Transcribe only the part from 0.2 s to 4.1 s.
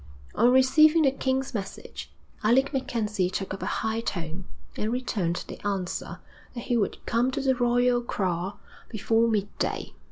On receiving the king's message, Alec MacKenzie took up a high